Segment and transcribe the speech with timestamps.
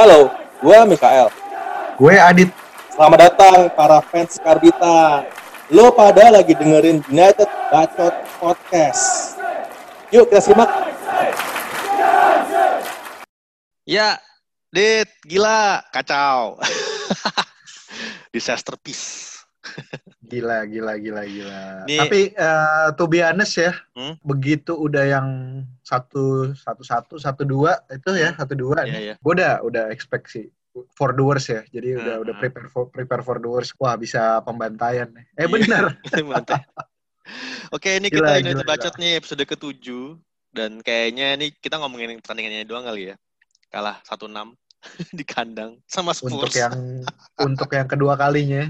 [0.00, 0.32] Halo,
[0.64, 1.28] gue Mikael.
[2.00, 2.48] Gue Adit.
[2.88, 5.28] Selamat datang para fans Karbita.
[5.68, 9.36] Lo pada lagi dengerin United Bacot Podcast.
[10.08, 10.72] Yuk kita simak.
[13.84, 14.16] Ya,
[14.72, 16.56] Dit, gila, kacau.
[18.32, 19.44] Disaster piece.
[20.30, 21.60] Gila, gila, gila, gila.
[21.84, 24.14] Ini- Tapi eh, to be honest ya, Hmm?
[24.22, 25.28] begitu udah yang
[25.82, 29.00] satu satu satu satu dua itu ya satu dua Iya, nih.
[29.02, 29.14] iya.
[29.18, 30.46] Gue udah udah expect sih
[30.94, 31.66] for the worst ya.
[31.66, 32.42] Jadi udah Hmm, udah hmm.
[32.46, 33.74] prepare for prepare for the worst.
[33.76, 35.26] Wah bisa pembantaian nih.
[35.34, 35.98] Eh benar.
[36.30, 36.62] Mantap.
[37.70, 39.86] Oke, ini Gila, kita gila, Bacot nih episode ke-7
[40.50, 43.16] dan kayaknya ini kita ngomongin pertandingannya doang kali ya.
[43.66, 44.54] Kalah 1-6
[45.18, 46.56] di kandang sama untuk Spurs.
[46.56, 46.74] yang
[47.48, 48.68] untuk yang kedua kalinya.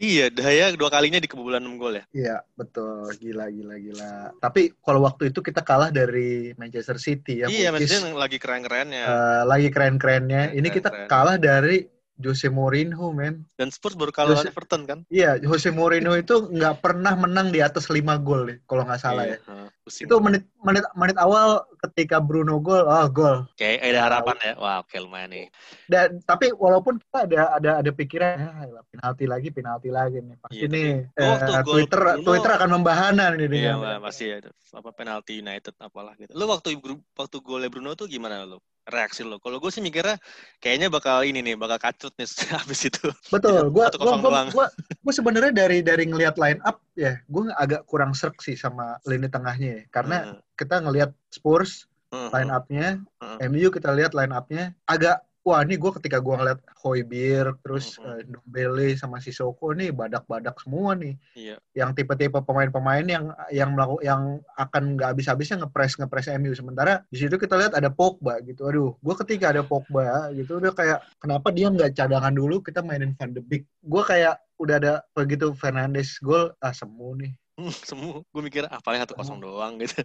[0.00, 2.04] Iya, Daya dua kalinya di kebobolan 6 gol ya.
[2.14, 3.10] Iya betul.
[3.20, 4.12] Gila, gila, gila.
[4.40, 7.52] Tapi kalau waktu itu kita kalah dari Manchester City ya.
[7.52, 9.04] iya, maksudnya lagi keren-kerennya.
[9.04, 10.56] eh, lagi keren-kerennya.
[10.56, 11.84] Ini kita kalah dari
[12.20, 13.48] Jose Mourinho, men.
[13.56, 14.98] Dan Spurs baru kalah Jose- Everton kan?
[15.08, 19.24] Iya, Jose Mourinho itu nggak pernah menang di atas 5 gol nih, kalau nggak salah
[19.24, 19.38] Iya, ya.
[19.42, 20.06] heeh, pusing.
[20.06, 23.48] Itu menit menit menit awal ketika Bruno gol, oh gol.
[23.56, 24.52] Kayak ada harapan ya.
[24.60, 25.46] Wah, oke lumayan nih.
[25.88, 30.36] Dan tapi walaupun kita ada ada ada pikiran ya penalti lagi, penalti lagi nih.
[30.38, 34.24] Pasti Iya, nih Oh, eh, Twitter Bruno- Twitter akan membahana nih Iya, dengan Wah, pasti
[34.28, 34.38] ya.
[34.70, 36.30] Apa penalti United apalah gitu.
[36.36, 36.76] Lu waktu
[37.16, 38.60] waktu golnya Bruno tuh gimana lu?
[38.90, 39.38] Reaksi lu?
[39.38, 40.18] Kalau gue sih mikirnya
[40.58, 42.26] kayaknya bakal ini nih, bakal kacut nih
[42.60, 43.08] habis itu.
[43.30, 44.48] Betul, gua Satu gua gua, doang.
[44.50, 44.66] gua,
[45.00, 49.30] gua sebenarnya dari dari ngelihat line up ya, gua agak kurang serk sih sama lini
[49.30, 49.82] tengahnya ya.
[49.94, 52.86] Karena Heeh, kita ngelihat Spurs heeh, line up-nya
[53.22, 53.38] heeh.
[53.46, 58.04] MU kita lihat line up-nya agak wah ini gue ketika gue ngeliat Hoybier terus Mhm.
[58.06, 61.16] eh, Dombele sama Sissoko nih badak-badak semua nih.
[61.32, 61.56] Iya.
[61.72, 67.16] yang tipe-tipe pemain-pemain yang yang melaku, yang akan nggak habis-habisnya ngepres ngepres MU sementara di
[67.16, 68.68] situ kita lihat ada Pogba gitu.
[68.68, 73.16] Aduh gue ketika ada Pogba gitu udah kayak kenapa dia nggak cadangan dulu kita mainin
[73.16, 73.64] Van de Beek?
[73.80, 77.32] Gue kayak udah ada begitu Fernandes gol ah semu nih.
[77.60, 80.00] Hmm, Semua gue mikir ah paling satu kosong doang gitu.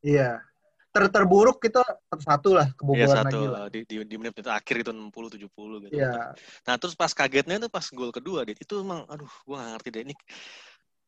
[0.00, 0.40] iya
[0.88, 1.84] ter terburuk kita
[2.16, 3.64] satu lah Iya kebobolan satu lagi lah.
[3.68, 5.94] di, di, di menit akhir itu 60 70 gitu.
[5.94, 6.32] iya.
[6.64, 9.88] Nah, terus pas kagetnya tuh pas gol kedua dit itu emang aduh gue gak ngerti
[9.92, 10.14] deh ini.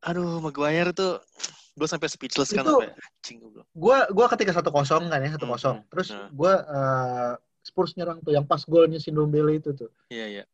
[0.00, 1.20] Aduh Maguire tuh
[1.76, 5.32] gue sampai speechless kan Itu- sampai anjing gue gua gua ketika satu kosong kan ya
[5.32, 5.76] satu Hmm, kosong.
[5.80, 5.88] Hmm.
[5.88, 6.28] terus Nah.
[6.30, 9.92] gua eh, Spurs nyerang tuh yang pas golnya si Ndombele itu tuh.
[10.08, 10.44] Iya, iya.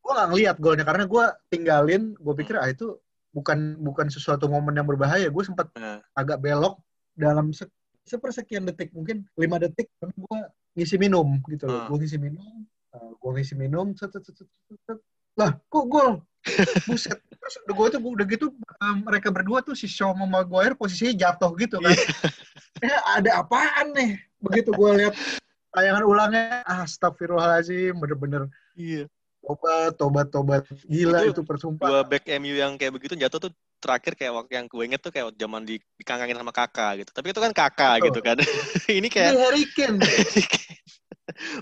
[0.00, 2.98] gua nggak ngeliat golnya karena gua tinggalin gua pikir ah itu
[3.30, 5.30] bukan bukan sesuatu momen yang berbahaya.
[5.30, 6.82] Gue sempat Nah, agak belok
[7.14, 7.54] dalam
[8.04, 11.88] sepersekian detik mungkin lima detik gua ngisi minum gitu loh Hmm.
[11.92, 12.64] gua ngisi minum
[12.96, 14.98] eh, gua ngisi minum set, set, set, set, set, set.
[15.38, 16.12] lah kok gol
[16.88, 20.72] buset terus udah gue tuh udah gitu eh, mereka berdua tuh si Shaw sama Maguire
[20.72, 22.88] posisinya jatuh gitu kan Iya.
[22.88, 25.14] eh ada apaan nih begitu gue lihat
[25.76, 29.04] tayangan ulangnya ah, astagfirullahaladzim bener-bener iya.
[29.44, 33.52] tobat tobat tobat gila Itu itu, persumpah Dua back MU yang kayak begitu jatuh tuh
[33.80, 37.10] terakhir kayak waktu yang gue inget tuh kayak zaman di, dikangangin sama kakak gitu.
[37.10, 38.06] Tapi itu kan kakak Betul.
[38.12, 38.36] gitu kan.
[38.38, 39.98] ini ini kayak Harry Kane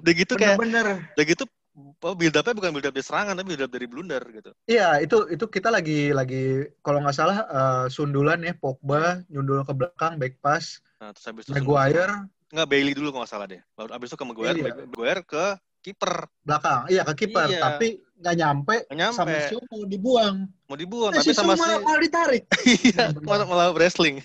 [0.00, 1.44] udah gitu kayak bener-bener udah gitu
[2.02, 4.50] oh, build up-nya bukan build up dari serangan tapi build up dari blunder gitu.
[4.64, 9.72] iya itu itu kita lagi lagi kalau nggak salah eh, sundulan ya Pogba nyundul ke
[9.76, 13.60] belakang back pass Nah, terus habis itu Maguire Enggak Bailey dulu kalau nggak salah deh.
[13.76, 14.72] Baru abis itu ke Maguire, Iya.
[14.88, 15.44] Maguire ke
[15.88, 16.14] kiper.
[16.44, 17.60] belakang iya ke kiper Iya.
[17.60, 17.88] tapi
[18.18, 19.14] nggak nyampe, nyampe.
[19.14, 22.44] sama Shaw mau dibuang Mau dibuang Eh, tapi si sama si malah, malah ditarik
[22.84, 24.18] iya, malah, malah wrestling.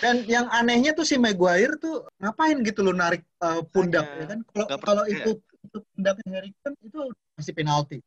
[0.00, 4.18] Dan yang anehnya tuh si Maguire tuh ngapain gitu lo narik uh, pundak Makanya.
[4.18, 4.38] ya kan?
[4.48, 7.00] Kalau kalau itu itu pundaknya Harry Kane itu
[7.36, 7.98] masih penalti.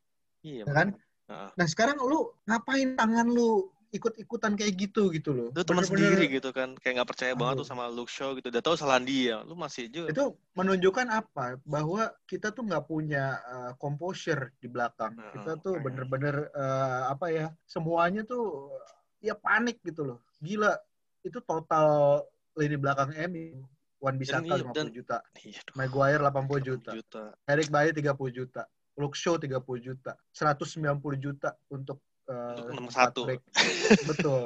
[0.41, 0.87] Iya, Ya kan?
[1.29, 1.49] Heeh.
[1.53, 5.49] Nah sekarang lu ngapain tangan lu ikut-ikutan kayak gitu gitu loh?
[5.55, 8.51] Lu teman sendiri gitu kan, kayak nggak percaya banget tuh sama Luke Shaw gitu.
[8.51, 10.11] Udah tahu salah dia, lu masih juga.
[10.11, 11.59] Itu menunjukkan apa?
[11.63, 15.15] Bahwa kita tuh nggak punya uh, composure di belakang.
[15.15, 17.47] Heeh, Kita tuh bener-bener uh, apa ya?
[17.63, 18.75] Semuanya tuh
[19.23, 20.19] ya panik gitu loh.
[20.43, 20.75] Gila.
[21.23, 22.21] Itu total
[22.59, 23.63] lini belakang MU.
[23.97, 25.17] Wan Bisaka iya, 50 dan- juta.
[25.41, 26.91] Iya, Maguire 80 juta.
[26.93, 27.23] juta.
[27.49, 28.61] Eric Bailly 30 juta,
[28.93, 33.21] Luke Shaw 30 juta, 190 juta untuk uh, Untuk nomor empat satu.
[34.11, 34.41] Betul.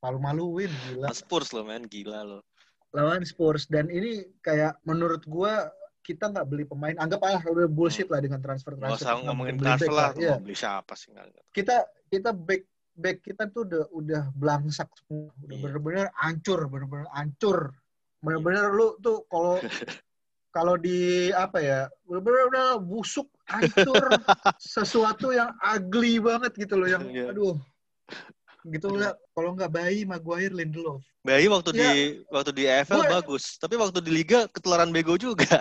[0.00, 1.08] Malu-maluin gila.
[1.16, 2.38] Spurs lo men, gila lo.
[2.94, 5.66] Lawan Spurs dan ini kayak menurut gua
[6.04, 6.94] kita nggak beli pemain.
[7.00, 9.08] Anggap ah udah bullshit lah dengan transfer Gak transfer.
[9.08, 11.48] usah ngomongin transfer lah, mau beli siapa sih nggak?
[11.50, 11.80] Kita
[12.12, 12.62] kita back
[12.94, 15.32] back kita tuh udah udah belangsak semua.
[15.42, 15.62] Udah Iya.
[15.64, 17.58] bener-bener hancur, bener-bener hancur.
[18.22, 19.58] Bener-bener lu tuh kalau
[20.56, 24.04] kalau di apa ya bener-bener udah busuk hancur
[24.56, 27.30] sesuatu yang ugly banget gitu loh yang Iya.
[27.30, 27.56] aduh
[28.64, 31.92] gitu lah kalau nggak bayi Maguire Lindelof Bayi waktu Ya.
[31.92, 31.92] di
[32.28, 35.56] waktu di EFL Gua- bagus, tapi waktu di liga ketularan bego juga.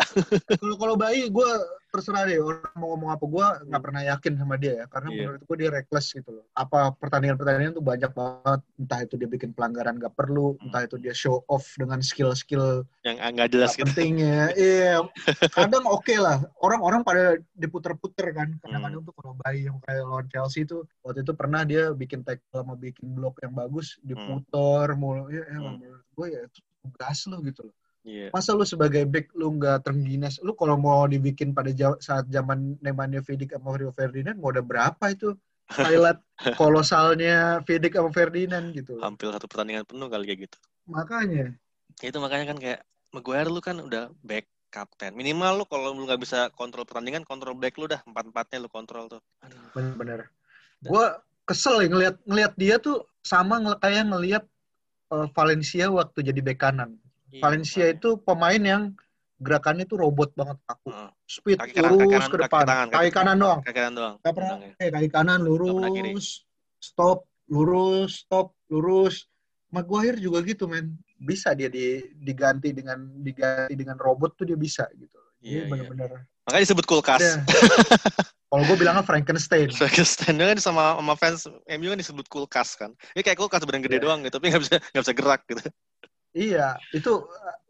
[0.60, 1.52] kalau kalau bayi gue
[1.94, 5.18] terserah deh orang mau ngomong apa gue nggak pernah yakin sama dia ya karena Iya.
[5.22, 9.54] menurut gue dia reckless gitu loh apa pertandingan-pertandingan tuh banyak banget entah itu dia bikin
[9.54, 10.66] pelanggaran nggak perlu Hmm.
[10.66, 13.86] entah itu dia show off dengan skill-skill Yang nggak jelas gitu.
[13.86, 15.06] pentingnya iya
[15.54, 19.08] kadang oke lah orang-orang pada diputer-puter kan kadang-kadang Hmm.
[19.08, 22.74] tuh kalau bayi yang kayak lawan Chelsea itu waktu itu pernah dia bikin tackle sama
[22.74, 25.78] bikin blok yang bagus diputer mulu ya, ya Hmm.
[25.78, 28.36] menurut gue ya itu tugas lo gitu loh Iya.
[28.36, 31.72] masa lu sebagai back lu nggak terengginas lu kalau mau dibikin pada
[32.04, 35.40] saat zaman Nemanja Vidic sama Rio Ferdinand mau ada berapa itu
[35.72, 36.20] highlight
[36.60, 39.00] kolosalnya Vidic sama Ferdinand gitu.
[39.00, 40.58] Hampir satu pertandingan penuh kali kayak gitu.
[40.84, 41.56] makanya
[42.04, 42.82] Ya itu makanya kan kayak
[43.16, 45.14] Maguire lu kan udah back kapten.
[45.14, 49.06] Minimal lu kalau lu nggak bisa kontrol pertandingan, kontrol back lu dah empat-empatnya lu kontrol
[49.06, 49.22] tuh.
[49.46, 49.62] Aduh.
[49.72, 50.34] bener-bener
[50.84, 51.06] gue
[51.48, 54.44] kesel ya ngelihat ngelihat dia tuh sama kayak ngelihat
[55.12, 57.00] uh, Valencia waktu jadi bek kanan
[57.42, 57.98] Valencia makanya.
[57.98, 58.84] itu pemain yang
[59.42, 61.10] gerakannya tuh robot banget aku Heeh.
[61.26, 63.74] speed Kaki kanan, kaki lurus kanan, ke kaki depan tangan, kaki kaki- kanan doang Kaki
[63.76, 64.16] kanan doang.
[64.22, 64.84] Gak pernah, Tenang ya.
[64.84, 66.28] eh kaki kanan lurus,
[66.78, 67.18] stop,
[67.50, 69.16] lurus, stop, lurus.
[69.74, 70.94] Maguire juga gitu, men.
[71.18, 75.18] Bisa dia di, diganti dengan diganti dengan robot tuh dia bisa gitu.
[75.42, 76.30] Iya, Dia bener-bener.
[76.46, 77.20] Makanya disebut kulkas.
[77.26, 77.42] Ada.
[78.54, 79.74] Kalau gue bilangnya Frankenstein.
[79.74, 82.94] Frankenstein kan sama sama fans MU kan disebut kulkas kan.
[83.18, 84.04] Ini kayak kulkas badan gede Iya.
[84.06, 85.62] doang gitu, tapi nggak bisa nggak bisa gerak gitu.
[86.34, 87.24] Iya, itu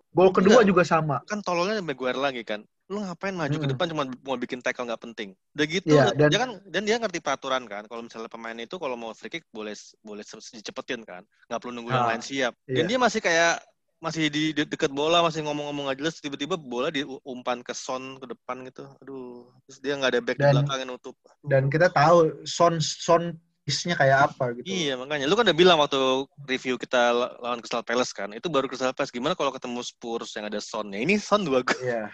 [0.10, 0.70] gol kedua Enggak.
[0.70, 1.18] juga sama.
[1.24, 2.62] Kan tololnya Maguire lagi kan.
[2.92, 3.74] Lu ngapain maju ke Hmm.
[3.74, 5.30] depan cuma mau bikin tackle nggak penting.
[5.52, 7.84] Udah gitu, Iya, udah- dan- dia kan dan dia ngerti peraturan kan.
[7.86, 10.22] Kalau misalnya pemain itu kalau mau free kick boleh boleh
[10.54, 11.24] dicepetin kan.
[11.48, 12.54] Nggak perlu nunggu yang Ah, lain siap.
[12.64, 12.76] iya.
[12.78, 13.64] Dan dia masih kayak
[13.98, 18.28] masih di de- deket bola masih ngomong-ngomong nggak jelas tiba-tiba bola diumpan ke son ke
[18.28, 21.88] depan gitu aduh terus dia nggak ada back di Dan- belakang yang nutup Dan kita
[21.88, 23.32] tahu Son Son
[23.64, 24.68] isnya kayak apa gitu.
[24.68, 25.24] Iya makanya.
[25.24, 25.96] Lu kan udah bilang waktu
[26.44, 29.12] review kita la- lawan Crystal Palace kan itu baru Crystal Palace.
[29.12, 32.12] Gimana kalau ketemu Spurs yang ada Son ya ini Son dua gol Iya.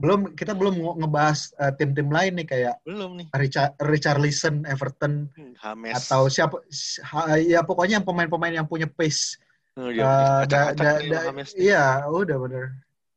[0.00, 3.26] belum kita belum nge- ngebahas uh, tim-tim lain nih kayak belum nih.
[3.36, 5.28] Richard Richarlison, Everton
[5.60, 6.56] Hames atau siapa
[7.04, 9.36] ha- ya pokoknya yang pemain-pemain yang punya pace
[9.78, 11.46] Oh, iya, da- acak-acak da- da- nih.
[11.56, 12.64] iya udah bener.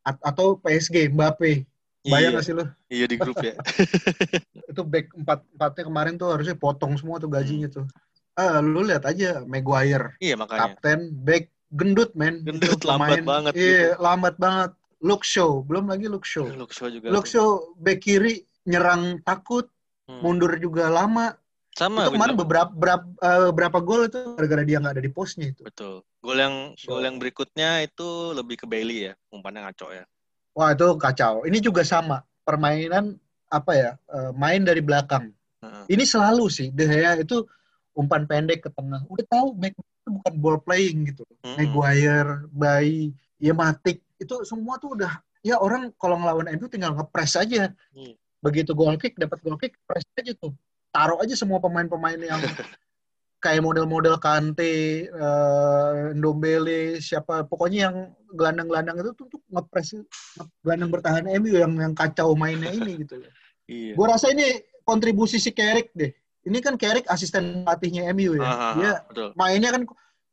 [0.04, 1.64] A- atau PSG Mbappe
[2.06, 2.66] bayang iya, gak sih lu?
[2.88, 3.54] Iya di grup ya.
[4.72, 7.86] Itu back empat empatnya kemarin tuh harusnya potong semua tuh gajinya tuh.
[8.34, 10.74] Ah lu lihat aja Maguire iya makanya.
[10.76, 12.42] kapten back gendut men.
[12.42, 14.02] Gendut, Itu lambat pemain- banget iya gitu.
[14.02, 14.72] lambat banget.
[15.00, 17.08] Look show belum lagi look show Luke Shaw juga.
[17.08, 19.68] Look show back kiri nyerang takut
[20.04, 20.20] Hmm.
[20.20, 21.32] mundur juga lama.
[21.74, 22.44] Sama itu kemarin bener.
[22.46, 25.64] beberapa berapa, eh, berapa gol itu gara-gara dia nggak ada di posnya itu.
[25.64, 26.04] Betul.
[26.20, 30.04] Gol yang So- gol yang berikutnya itu lebih ke Bailey ya umpannya ngaco ya
[30.54, 31.44] Wah itu kacau.
[31.50, 33.18] Ini juga sama permainan
[33.50, 35.34] apa ya eh, main dari belakang.
[35.62, 35.86] Heeh.
[35.98, 37.46] Ini selalu sih De Gea itu
[37.94, 39.06] umpan pendek ke tengah.
[39.10, 41.24] Udah tahu back itu bukan ball playing gitu.
[41.46, 41.58] Mm-mm.
[41.58, 47.38] Maguire, Bayi, ya Matic itu semua tuh udah ya orang kalau ngelawan MU tinggal ngepres
[47.38, 47.70] aja.
[47.94, 48.16] Iya.
[48.44, 50.52] Begitu goal kick dapat goal kick press aja tuh.
[50.94, 52.38] Taruh aja semua pemain-pemain yang
[53.44, 54.74] kayak model-model Kante,
[55.06, 57.96] eh, Ndombele, siapa pokoknya yang
[58.32, 60.08] gelandang-gelandang itu tuh, tuh ngepres nge-
[60.64, 63.20] gelandang bertahan MU yang yang kacau mainnya ini gitu.
[63.68, 64.48] iya Gue rasa ini
[64.82, 66.10] kontribusi si Carrick deh.
[66.44, 68.44] Ini kan Carrick asisten pelatihnya MU ya.
[68.44, 69.84] Ah, ah, Dia betul mainnya kan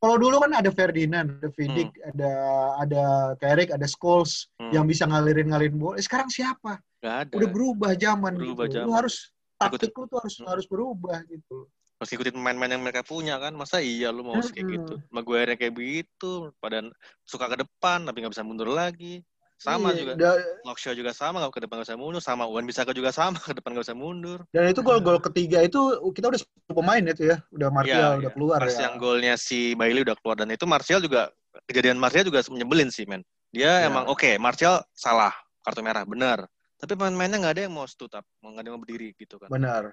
[0.00, 2.32] kalau dulu kan ada Ferdinand, ada Vidic, ada
[2.80, 3.04] ada
[3.36, 4.72] Carrick, ada Scholes Hmm.
[4.72, 5.98] yang bisa ngalirin-ngalirin bola.
[5.98, 6.78] Eh, sekarang siapa?
[7.00, 8.76] nggak ada Udah berubah zaman Berubah gitu.
[8.80, 8.96] Lu zaman.
[8.96, 9.14] harus
[9.56, 10.48] taktik lu tuh harus Hmm.
[10.48, 11.68] harus berubah gitu.
[12.00, 14.94] Harus ikutin pemain-pemain yang mereka punya kan masa iya lu mau kayak gitu?
[15.12, 16.80] Maguire kayak begitu pada
[17.28, 19.20] suka ke depan tapi nggak bisa mundur lagi.
[19.60, 20.12] Sama Iya, juga.
[20.16, 22.24] da- Lockshaw juga sama nggak ke depan nggak bisa mundur.
[22.24, 24.40] Sama Wan Bisaka juga sama ke depan nggak bisa mundur.
[24.48, 25.76] Dan itu gol-gol ketiga itu
[26.16, 28.32] kita udah 10 pemain itu ya, udah Martial Iya, udah iya.
[28.32, 28.80] keluar pas ya.
[28.88, 31.28] yang golnya si Bailey udah keluar dan itu Martial juga
[31.68, 33.20] kejadian Martial juga nyebelin sih men.
[33.52, 33.92] Dia Iya.
[33.92, 36.48] emang oke Martial salah kartu merah benar.
[36.80, 39.52] Tapi pemain-pemainnya nggak ada yang mau stood up nggak ada yang mau berdiri gitu kan.
[39.52, 39.92] Benar.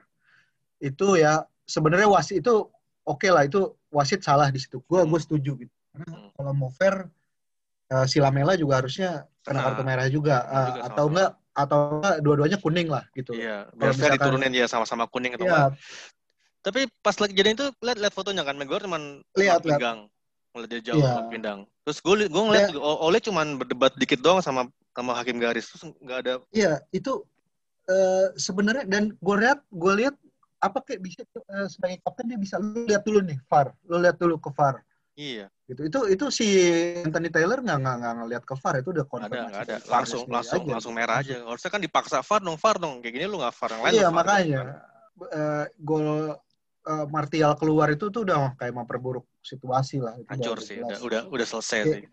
[0.79, 2.71] Itu ya sebenarnya wasit itu
[3.03, 4.79] oke lah itu wasit salah di situ.
[4.87, 5.11] Gua Hmm.
[5.11, 5.73] gue setuju gitu.
[5.93, 6.29] Karena Hmm.
[6.33, 7.11] kalau mau fair
[7.87, 12.15] eh, si Lamela juga harusnya kena kartu merah juga, Eh, juga atau enggak atau enggak
[12.19, 13.31] dua-duanya kuning lah gitu.
[13.31, 15.71] iya Kalau biar fair diturunin ya sama-sama kuning atau Iya, enggak.
[16.67, 20.11] Tapi pas lagi jadi itu lihat lihat fotonya kan Maguire cuman Lihat, pinggang.
[20.51, 21.59] Ngeliat dia jauh cuma pinggang.
[21.87, 25.39] Terus gue gue ngeliat Dia- juga, O- Ole cuman berdebat dikit doang sama sama hakim
[25.39, 25.71] garis.
[25.71, 27.23] Terus nggak ada iya itu
[27.87, 30.15] eh, sebenarnya dan gue lihat gue lihat
[30.57, 34.17] apa kayak bisa eh, sebagai kapten dia bisa lu lihat dulu nih VAR, lu lihat
[34.17, 34.81] dulu ke VAR.
[35.17, 36.47] iya gitu itu itu si
[37.03, 40.21] Anthony Taylor nggak nggak nggak ngeliat ke VAR itu udah ada konfirmasi ada VAR-nya langsung
[40.31, 40.71] langsung aja.
[40.77, 43.69] langsung merah aja harusnya kan dipaksa VAR dong VAR dong kayak gini lu nggak VAR
[43.75, 45.27] yang lain iya makanya kan.
[45.33, 46.07] eh, gol
[46.87, 51.21] eh, Martial keluar itu tuh udah kayak memperburuk situasi lah itu hancur sih udah udah
[51.27, 51.91] udah selesai Oke.
[51.91, 52.03] sih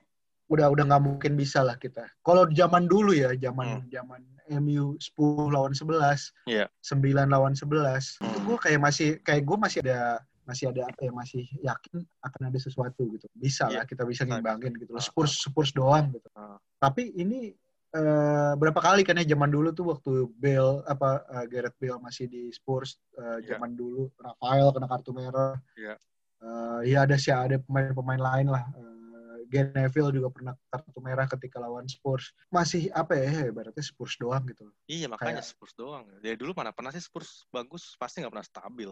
[0.45, 2.05] udah udah nggak mungkin bisa lah kita.
[2.21, 3.89] Kalau zaman dulu ya, zaman Hmm.
[3.89, 4.21] zaman
[4.51, 5.17] MU 10
[5.49, 6.69] lawan 11, Iya.
[6.81, 8.45] 9 lawan 11, itu Hmm.
[8.45, 12.59] gue kayak masih kayak gue masih ada masih ada apa ya masih yakin akan ada
[12.59, 13.25] sesuatu gitu.
[13.33, 14.93] Bisa Iya, lah kita bisa ngimbangin gitu.
[14.93, 15.01] loh.
[15.01, 16.29] Ah, Spurs Spurs doang gitu.
[16.33, 16.61] Ah.
[16.79, 17.57] Tapi ini
[17.95, 22.27] eh, berapa kali kan ya zaman dulu tuh waktu Bale apa eh, Gareth Bale masih
[22.27, 23.55] di Spurs eh, Iya.
[23.55, 25.57] zaman dulu Rafael kena kartu merah.
[25.79, 25.95] Iya.
[26.45, 28.67] Eh, ya ada sih ada pemain-pemain lain lah.
[28.75, 28.94] Eh,
[29.47, 32.33] Gary Neville juga pernah kartu merah ketika lawan Spurs.
[32.49, 34.69] Masih apa ya, ibaratnya Spurs doang gitu.
[34.87, 36.05] Iya makanya Kayak- Spurs doang.
[36.19, 38.91] Dari dulu mana pernah sih Spurs bagus, pasti nggak pernah stabil.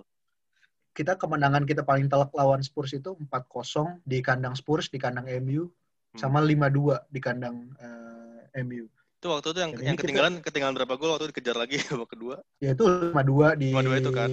[0.93, 5.73] Kita kemenangan kita paling telak lawan Spurs itu 4-0 di kandang Spurs, di kandang MU,
[6.13, 6.21] Hmm.
[6.21, 8.85] sama 5-2 di kandang eh, MU.
[9.17, 12.13] Itu waktu itu yang, yang ini kita- ketinggalan ketinggalan berapa gol waktu dikejar lagi babak
[12.13, 12.37] kedua.
[12.61, 14.31] Ya itu 5-2 di 5-2 itu kan?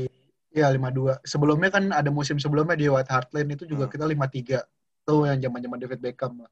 [0.49, 1.23] Iya 5-2.
[1.23, 3.93] Sebelumnya kan ada musim sebelumnya di White Hart Lane itu juga Hmm.
[3.95, 4.59] kita 5-3.
[5.09, 6.45] Tuh yang zaman-zaman David Beckham.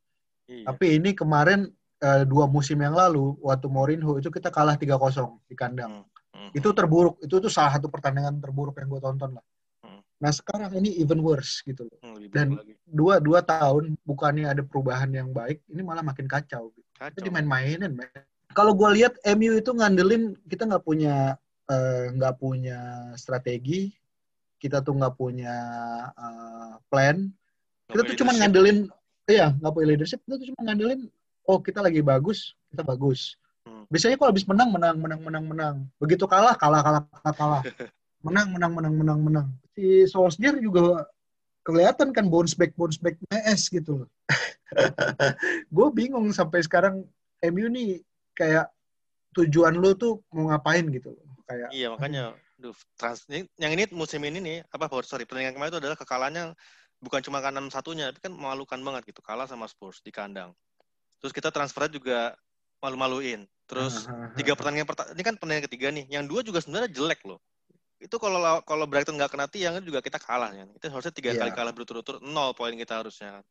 [0.50, 0.66] Iya.
[0.74, 1.70] Tapi ini kemarin
[2.02, 6.02] eh, dua musim yang lalu waktu Mourinho itu kita kalah 3-0 di kandang.
[6.34, 6.50] Hmm.
[6.54, 7.22] Itu terburuk.
[7.22, 9.46] Itu tuh salah satu pertandingan terburuk yang gue tonton lah.
[9.86, 10.02] Hmm.
[10.22, 11.98] Nah sekarang ini even worse gitu loh.
[12.02, 12.74] Hmm, Dan- lagi.
[12.88, 16.72] Dua, dua tahun bukannya ada perubahan yang baik, ini malah makin kacau.
[16.72, 16.88] Gitu.
[16.88, 17.26] Itu Kacau.
[17.26, 18.10] dimain-mainin, men.
[18.56, 21.36] Kalau gue lihat MU itu ngandelin kita nggak punya
[21.68, 23.92] eh, nggak punya strategi,
[24.58, 25.56] kita tuh nggak punya
[26.16, 27.28] eh, plan.
[27.88, 28.92] Kita tuh cuma ngandelin,
[29.32, 30.20] iya nggak punya leadership.
[30.28, 31.08] Kita tuh cuma ngandelin,
[31.48, 33.40] oh kita lagi bagus, kita bagus.
[33.64, 33.88] Hmm.
[33.88, 35.76] Biasanya kalau habis menang, menang, menang, menang, menang.
[35.96, 37.64] Begitu kalah, kalah, kalah, kalah, kalah.
[38.26, 39.48] Menang, menang, menang, menang, menang.
[39.78, 41.06] Si Solskjaer juga
[41.62, 44.10] kelihatan kan bounce back, bounce back MS gitu loh.
[45.76, 47.06] gue bingung sampai sekarang
[47.46, 48.02] MU nih
[48.34, 48.74] kayak
[49.38, 51.24] tujuan lu tuh mau ngapain gitu loh.
[51.46, 52.24] Kayak Iya makanya,
[52.58, 56.46] duh, trans, ini- yang ini musim ini nih, apa sorry pertandingan kemarin itu adalah kekalahannya
[56.98, 60.54] bukan cuma karena enam satunya, tapi kan memalukan banget gitu, kalah sama Spurs di kandang.
[61.22, 62.20] Terus kita transfernya juga
[62.82, 63.46] malu-maluin.
[63.68, 64.08] Terus
[64.40, 67.42] tiga pertandingan pertama, ini kan pertandingan ketiga nih, yang dua juga sebenarnya jelek loh.
[67.98, 70.70] Itu kalau kalau Brighton nggak kena tiang juga kita kalah kan.
[70.72, 71.42] Itu harusnya tiga Iya.
[71.42, 73.42] kali kalah berturut-turut, nol poin kita harusnya.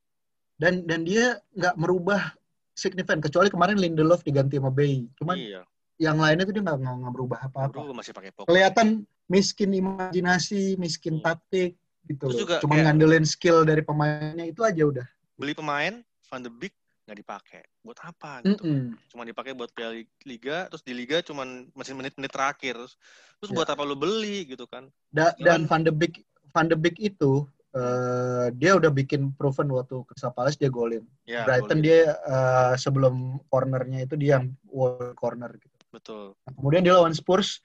[0.56, 2.32] dan dan dia nggak merubah
[2.72, 5.04] signifikan kecuali kemarin Lindelof diganti sama Bayi.
[5.20, 5.68] Cuman Iya,
[6.00, 7.92] yang lainnya tuh dia nggak nggak berubah apa-apa.
[7.92, 8.32] Masih pakai.
[8.32, 11.28] Kelihatan miskin imajinasi, miskin Iya.
[11.28, 11.76] taktik
[12.06, 12.42] gitu Terus loh.
[12.46, 15.06] juga Cuma kayak- ngandelin skill dari pemainnya itu aja udah.
[15.34, 15.94] Beli pemain,
[16.26, 16.72] Van de Beek
[17.04, 17.62] nggak dipakai.
[17.82, 18.62] Buat apa gitu?
[18.62, 18.98] Mm-mm.
[19.06, 22.74] cuma dipakai buat Piala Liga, terus di Liga cuma masih menit-menit terakhir.
[22.74, 22.94] Terus,
[23.38, 23.56] terus Ya.
[23.56, 24.90] buat apa lu beli gitu kan?
[25.08, 26.14] Da- Cuman- dan Van de Beek
[26.50, 31.04] Van de Beek itu eh, dia udah bikin proven waktu Crystal Palace dia golin.
[31.22, 31.84] Ya, Brighton golin.
[31.84, 33.14] dia eh, sebelum
[33.46, 35.76] cornernya itu dia yang wall corner gitu.
[35.86, 36.32] betul.
[36.42, 37.60] Nah, kemudian dia lawan Spurs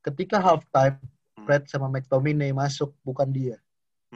[0.00, 1.02] ketika half time
[1.34, 1.42] Hmm.
[1.42, 3.58] Fred sama McTominay masuk bukan dia.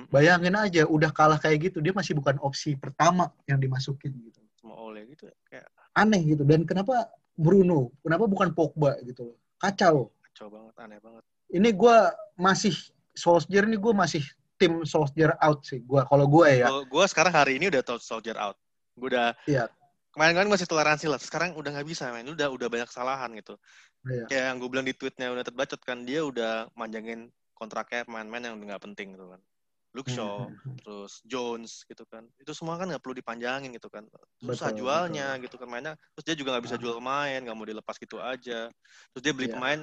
[0.09, 4.41] Bayangin aja udah kalah kayak gitu dia masih bukan opsi pertama yang dimasukin gitu.
[4.57, 5.37] Sama Ole gitu ya.
[5.49, 7.93] kayak Aneh gitu dan kenapa Bruno?
[8.01, 9.37] Kenapa bukan Pogba gitu loh.
[9.61, 10.09] Kacau.
[10.33, 11.23] kacau banget, aneh banget.
[11.53, 12.09] Ini gua
[12.41, 12.73] masih
[13.13, 14.25] Solskjaer ini gue masih
[14.57, 15.85] tim Solskjaer out sih.
[15.85, 16.73] Gua kalau gue ya.
[16.89, 18.57] Gua sekarang hari ini udah soldier out.
[18.97, 19.69] Gua udah Iya.
[20.13, 21.17] Kemarin-kemarin masih toleransi lah.
[21.17, 22.29] Sekarang udah nggak bisa, men.
[22.29, 23.57] Udah udah banyak kesalahan gitu.
[24.05, 24.29] Iya.
[24.29, 28.57] Kayak yang gue bilang di tweetnya udah terbacot kan dia udah manjangin kontraknya pemain-pemain yang
[28.61, 29.41] nggak penting gitu kan.
[29.93, 30.77] Luke Shaw, Hmm.
[30.81, 32.25] terus Jones gitu kan.
[32.41, 34.09] Itu semua kan nggak perlu dipanjangin gitu kan.
[34.41, 35.95] Susah Betul, jualnya gitu kan mainnya.
[36.17, 36.81] Terus dia juga nggak bisa Ah.
[36.81, 38.73] jual pemain, nggak mau dilepas gitu aja.
[39.13, 39.57] Terus dia beli Iya.
[39.57, 39.81] pemain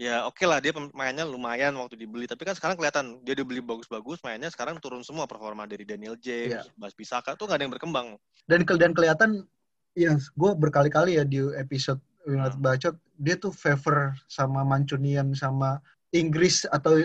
[0.00, 4.18] ya oke lah dia pemainnya lumayan waktu dibeli tapi kan sekarang kelihatan dia dibeli bagus-bagus
[4.24, 6.74] mainnya sekarang turun semua performa dari Daniel James, Iya.
[6.74, 8.08] Bas Bisaka tuh nggak ada yang berkembang.
[8.48, 9.44] Dan ke- dan kelihatan
[9.92, 12.64] ya gue berkali-kali ya di episode United Hmm.
[12.64, 15.78] Bacot dia tuh favor sama Mancunian sama
[16.12, 17.00] Inggris atau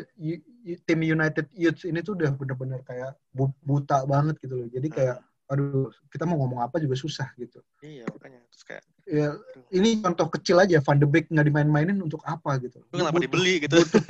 [0.83, 4.67] tim United Youth ini tuh udah bener-bener kayak bu- buta banget gitu loh.
[4.67, 7.63] Jadi kayak aduh kita mau ngomong apa juga susah gitu.
[7.79, 9.31] Iya makanya terus kayak Ya
[9.71, 12.83] ini contoh kecil aja Van de Beek nggak dimain-mainin untuk apa gitu.
[12.91, 13.79] lu kenapa butuh- dibeli gitu.
[13.79, 14.03] butuh,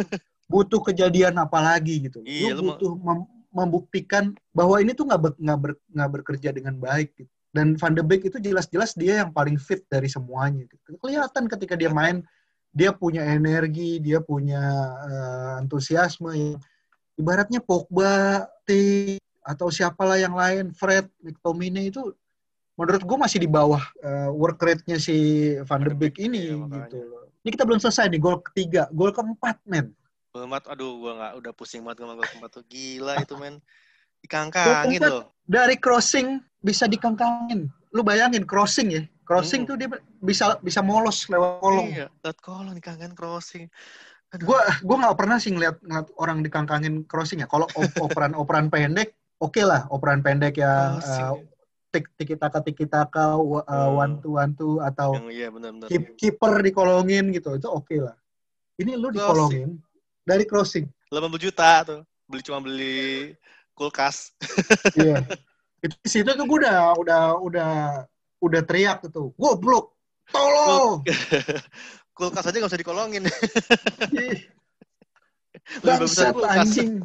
[0.49, 2.25] butuh kejadian apa lagi gitu.
[2.25, 5.81] Iya, lu butuh mem- membuktikan bahwa ini tuh nggak ber- nggak ber-
[6.17, 7.29] bekerja dengan baik gitu.
[7.53, 10.65] Dan Van de Beek itu jelas-jelas dia yang paling fit dari semuanya.
[10.65, 10.97] Gitu.
[10.97, 12.25] Kelihatan ketika dia main,
[12.77, 14.61] dia punya energi, dia punya
[15.09, 16.61] eh, antusiasme yang
[17.17, 18.71] ibaratnya Pogba, T
[19.41, 22.13] atau siapalah yang lain, Fred, McTominay itu
[22.77, 25.17] menurut gue masih di bawah eh, work rate-nya si
[25.65, 26.85] Van de Beek ini Iya, makanya.
[26.85, 27.25] gitu loh.
[27.41, 29.95] Ini kita belum selesai nih, gol ketiga, gol keempat, men.
[30.35, 33.57] Keempat, aduh gua nggak udah pusing banget sama gol keempat tuh gila itu men.
[34.21, 35.25] Dikangkangin Gol loh.
[35.47, 37.71] Dari crossing bisa dikangkangin.
[37.95, 39.03] Lu bayangin crossing ya.
[39.27, 39.69] Crossing Hmm.
[39.69, 39.89] tuh dia
[40.23, 41.91] bisa bisa molos lewat kolong.
[41.91, 43.67] Iya, lihat kolong dikangkangin crossing.
[44.39, 47.47] Gua gua nggak pernah sih ngeliat, ngeliat orang dikangkangin crossing ya.
[47.51, 51.27] Kalau op- operan-operan pendek, oke lah, operan pendek Crossing.
[51.27, 51.55] eh,
[51.87, 53.95] tik tiki taka tiki taka uh, Hmm.
[53.95, 55.87] one two one two atau Yang iya benar-benar.
[55.87, 58.15] keep, keeper dikolongin gitu itu oke lah
[58.75, 59.15] ini lu Crossing.
[59.15, 59.69] dikolongin
[60.27, 61.99] dari crossing 80 juta tuh.
[62.27, 63.31] Beli cuma beli
[63.71, 64.35] kulkas.
[64.99, 65.23] iya
[65.87, 67.71] itu situ tuh gue udah udah udah
[68.41, 69.93] udah teriak gitu goblok.
[70.29, 71.03] Tolong.
[72.17, 73.23] Kulkas aja nggak usah dikolongin.
[75.85, 77.03] Bangsat anjing.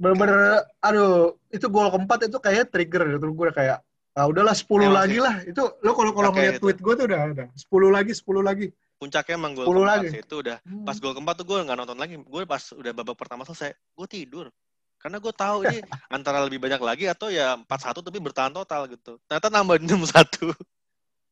[0.00, 3.26] Bener-bener aduh itu gol keempat itu kayak trigger gitu.
[3.32, 3.78] Gue udah kayak
[4.18, 5.34] ah udahlah 10 Emang lagi lah.
[5.46, 6.62] Itu lo kalau kalau ngeliat itu.
[6.66, 8.66] tweet gue tuh udah ada 10 lagi 10 lagi.
[9.00, 10.08] Puncaknya emang gol 10 keempat lagi.
[10.20, 10.56] Itu udah.
[10.84, 12.14] Pas gol keempat tuh gue nggak nonton lagi.
[12.20, 14.46] Gue pas udah babak pertama selesai, gue tidur.
[15.00, 19.16] Karena gue tahu ini antara lebih banyak lagi atau ya 4-1 tapi bertahan total gitu.
[19.24, 20.52] Ternyata nambah 6-1.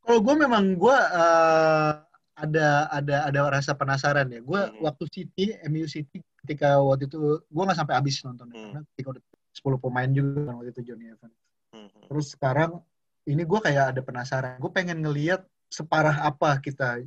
[0.00, 1.90] kalau gue memang gue eh,
[2.32, 4.80] ada ada ada rasa penasaran ya gue Hmm.
[4.80, 8.56] waktu City MU City ketika waktu itu gue nggak sampai habis nonton Hmm.
[8.72, 9.22] karena ketika udah
[9.52, 11.36] 10 pemain juga kan waktu itu Johnny Evans
[11.68, 11.92] Hmm.
[12.08, 12.80] terus sekarang
[13.28, 17.04] ini gue kayak ada penasaran gue pengen ngelihat separah apa kita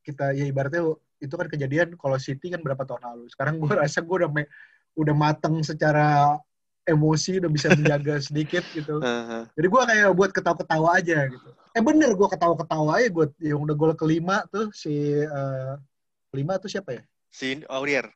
[0.00, 0.88] kita ya ibaratnya
[1.20, 4.48] itu kan kejadian kalau City kan berapa tahun lalu sekarang gue rasa gue udah me-
[4.94, 6.36] udah mateng secara
[6.82, 9.46] emosi udah bisa menjaga sedikit gitu Heeh.
[9.54, 11.48] jadi gue kayak buat ketawa-ketawa aja gitu.
[11.72, 15.72] Eh bener gue ketawa-ketawa aja gue yang udah gol kelima tuh si eh,
[16.28, 17.02] kelima tuh siapa ya?
[17.32, 18.12] Si Aurier.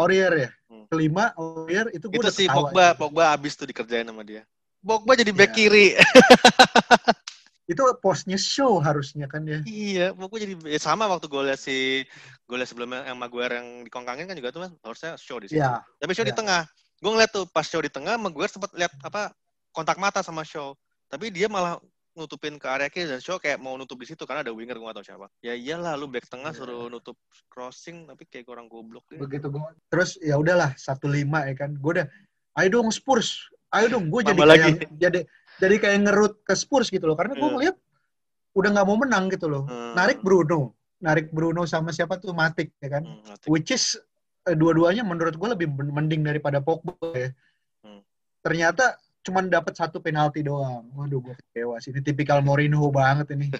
[0.00, 0.50] Aurier ya.
[0.72, 0.88] Hmm.
[0.88, 2.96] Kelima Aurier itu gue Itu udah si ketawa Pogba, aja.
[2.96, 4.48] Pogba abis tuh dikerjain sama dia.
[4.80, 5.58] Pogba jadi back Iya.
[5.58, 5.86] kiri.
[7.68, 9.60] Itu postnya show harusnya kan ya.
[9.68, 12.00] iya, Pogba jadi ya sama waktu golnya si
[12.48, 15.60] golnya sebelumnya yang Maguire yang dikongkangin kan juga tuh kan harusnya show di situ.
[15.60, 15.84] Iya.
[16.00, 16.40] Tapi show di Iya.
[16.40, 16.62] tengah.
[16.98, 19.36] Gue ngeliat tuh pas show di tengah, Maguire sempat lihat apa
[19.70, 20.72] kontak mata sama show.
[21.12, 21.76] Tapi dia malah
[22.16, 24.88] nutupin ke area kiri dan show kayak mau nutup di situ karena ada winger gue
[24.90, 25.30] gak tau siapa.
[25.38, 26.58] Ya iyalah lu back tengah Iya.
[26.64, 27.14] suruh nutup
[27.46, 29.20] crossing tapi kayak kurang goblok deh.
[29.20, 29.60] Begitu gue.
[29.92, 31.76] Terus ya udahlah satu lima ya kan.
[31.76, 32.06] Gue udah
[32.58, 33.46] ayo dong Spurs.
[33.70, 35.20] Ayo dong gue jadi kayak jadi
[35.58, 37.52] jadi kayak ngerut ke Spurs gitu loh karena gue Iya.
[37.52, 37.76] ngeliat
[38.54, 39.66] udah nggak mau menang gitu loh.
[39.66, 39.94] Hmm.
[39.94, 40.74] Narik Bruno.
[40.98, 43.06] Narik Bruno sama siapa tuh Matic ya kan.
[43.06, 43.94] Hmm, which is
[44.42, 47.30] eh, dua-duanya menurut gue lebih men- mending daripada Pogba ya.
[47.82, 48.02] Hmm.
[48.42, 50.88] Ternyata cuman dapat satu penalti doang.
[50.94, 51.94] Waduh, gue kecewa sih.
[51.94, 53.46] Ini tipikal Mourinho banget ini.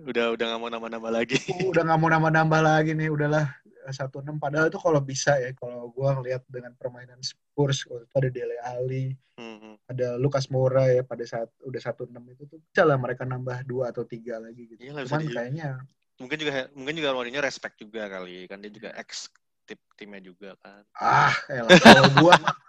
[0.00, 1.36] Udah udah gak mau nambah-nambah lagi.
[1.70, 3.12] Udah nggak mau nambah-nambah lagi nih.
[3.12, 3.46] Udahlah
[3.92, 4.40] satu enam.
[4.40, 8.56] Padahal itu kalau bisa ya, kalau gue ngelihat dengan permainan Spurs, waktu itu ada Dele
[8.62, 9.74] Alli, Hmm, hmm.
[9.90, 13.66] ada Lucas Moura ya pada saat udah satu enam itu tuh bisa lah mereka nambah
[13.66, 14.78] dua atau tiga lagi gitu.
[14.78, 15.68] Iya lah, bisa Cuman di- kayaknya
[16.22, 19.26] mungkin juga mungkin juga Mourinho respect juga kali kan dia juga ex
[19.66, 20.86] tip timnya juga kan.
[21.02, 22.34] ah, elah, kalau gue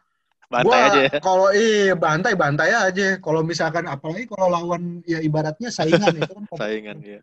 [0.45, 1.19] Bantai Gua aja ya.
[1.21, 3.17] Kalau iya bantai bantai aja.
[3.17, 7.19] Kalau misalkan apalagi kalau lawan ya ibaratnya saingan itu kan Saingan ya.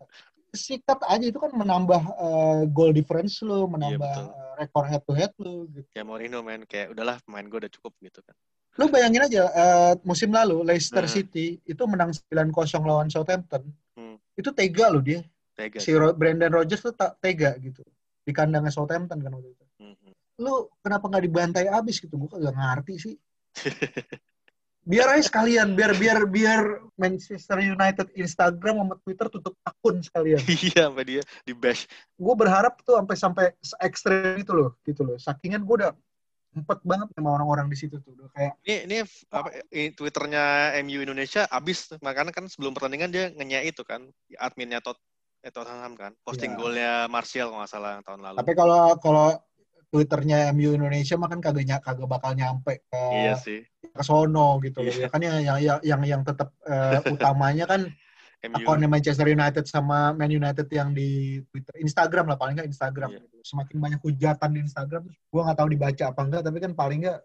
[0.53, 4.29] Sikat aja itu kan menambah eh, goal difference lo, menambah betul.
[4.29, 5.65] eh, rekor head to head lo.
[5.67, 5.89] Gitu.
[5.91, 8.37] Ya Mourinho main kayak udahlah pemain gue udah cukup gitu kan.
[8.73, 11.11] Lo bayangin aja eh, musim lalu Leicester Hmm.
[11.11, 13.65] City itu menang 9-0 lawan Southampton.
[13.97, 14.17] Hmm.
[14.33, 15.25] Itu tega loh dia.
[15.53, 15.77] Tega.
[15.77, 17.81] Si Ro- Brendan Rodgers tuh tak tega gitu.
[18.21, 19.65] Di kandangnya Southampton kan waktu itu.
[19.77, 20.13] Hmm.
[20.41, 22.13] Lu kenapa nggak dibantai abis gitu?
[22.17, 23.15] Gue kagak ngerti sih.
[24.83, 26.61] biar aja sekalian biar biar biar
[26.93, 31.87] Manchester United Instagram sama Twitter tutup akun sekalian Iya sampai dia di bash.
[32.13, 33.45] gue berharap tuh sampai sampai
[33.79, 35.91] ekstrim itu loh gitu loh sakingan gue udah
[36.53, 38.97] empat banget sama orang-orang di situ tuh udah kayak Ini ini
[39.31, 40.43] apa ini Twitternya
[40.85, 44.05] MU Indonesia abis makanya kan sebelum pertandingan dia ngenyai itu kan
[44.37, 45.01] adminnya Tot
[45.41, 46.59] eh, Tottenham kan posting Iya.
[46.59, 48.37] golnya Martial kalau nggak salah tahun lalu.
[48.37, 49.27] tapi kalau kalau
[49.93, 53.61] Twitternya MU Indonesia mah kan kagak kagak bakal nyampe ke Iya sih.
[53.85, 55.05] ke sono gitu loh Iya.
[55.05, 57.85] ya kan yang yang yang yang, yang tetap eh, utamanya kan
[58.43, 63.15] akunnya Manchester United sama Man United yang di Twitter, Instagram lah paling nggak Instagram.
[63.15, 63.23] Iya.
[63.23, 63.37] Gitu.
[63.45, 67.19] Semakin banyak hujatan di Instagram, gue nggak tahu dibaca apa enggak, tapi kan paling nggak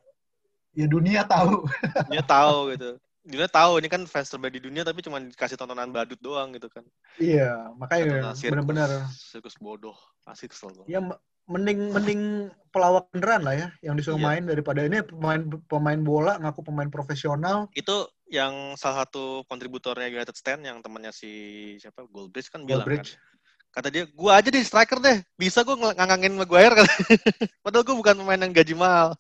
[0.79, 1.67] ya dunia tahu.
[2.15, 2.91] Dia tahu gitu.
[3.27, 6.71] Dia tahu ini kan fans terbaik di dunia tapi cuma dikasih tontonan badut doang gitu
[6.71, 6.87] kan.
[7.19, 9.99] iya, makanya benar-benar sirkus bodoh.
[10.23, 10.87] Pasti kesel banget.
[10.87, 12.23] ya m- mending mending
[12.69, 14.27] pelawak beneran lah ya yang disuruh Iya.
[14.29, 17.67] main daripada ini pemain pemain bola ngaku pemain profesional.
[17.73, 21.33] Itu yang salah satu kontributornya United Stand yang temannya si
[21.81, 23.17] siapa Goldbridge kan bilang Goldbridge.
[23.17, 23.27] kan.
[23.69, 25.21] Kata dia, gua aja di striker deh.
[25.37, 26.89] Bisa gua ngangangin Maguire kan.
[27.65, 29.17] Padahal gua bukan pemain yang gaji mahal.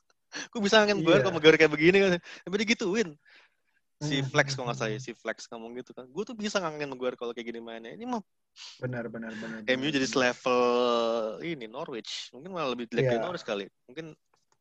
[0.53, 1.25] Gua bisa ngangangin Maguire Iya.
[1.25, 2.11] kalau Maguire kayak begini kan.
[2.45, 3.09] Tapi digituin.
[3.99, 4.31] Si Hmm.
[4.31, 6.07] Flex kalau nggak salah, si Flex ngomong gitu kan.
[6.07, 7.91] Gua tuh bisa ngangangin Maguire kalau kayak gini mainnya.
[7.99, 8.23] Ini mah
[8.79, 9.63] Benar benar benar.
[9.67, 10.63] MU benar, jadi selevel
[11.43, 12.31] ini Norwich.
[12.31, 13.27] Mungkin malah lebih jelek dari Iya.
[13.27, 13.67] Norwich kali.
[13.91, 14.15] Mungkin